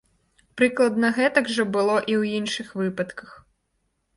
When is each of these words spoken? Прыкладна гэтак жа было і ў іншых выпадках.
Прыкладна 0.61 1.11
гэтак 1.17 1.51
жа 1.57 1.65
было 1.75 1.95
і 1.99 2.13
ў 2.21 2.41
іншых 2.41 2.67
выпадках. 2.83 3.29